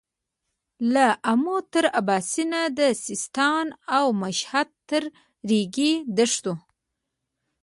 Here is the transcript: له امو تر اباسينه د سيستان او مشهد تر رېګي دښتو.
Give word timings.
له 0.93 1.07
امو 1.31 1.57
تر 1.73 1.85
اباسينه 1.99 2.61
د 2.79 2.79
سيستان 3.05 3.65
او 3.97 4.05
مشهد 4.23 4.67
تر 4.89 5.03
رېګي 5.49 5.93
دښتو. 6.17 6.53